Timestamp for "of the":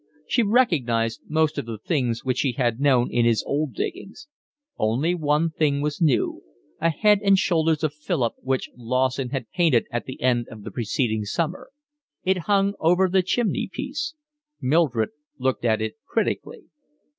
1.59-1.77, 10.49-10.71